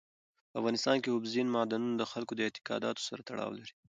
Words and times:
په 0.49 0.55
افغانستان 0.61 0.97
کې 1.01 1.09
اوبزین 1.11 1.47
معدنونه 1.55 1.95
د 1.97 2.03
خلکو 2.11 2.33
د 2.35 2.39
اعتقاداتو 2.47 3.01
سره 3.09 3.21
تړاو 3.29 3.55
لري. 3.57 3.73